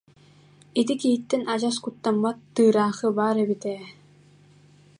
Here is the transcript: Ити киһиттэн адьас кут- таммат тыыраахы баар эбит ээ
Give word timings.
Ити 0.79 0.93
киһиттэн 1.01 1.41
адьас 1.53 1.77
кут- 1.83 2.01
таммат 2.03 2.37
тыыраахы 2.55 3.07
баар 3.17 3.37
эбит 3.43 3.63
ээ 3.73 3.81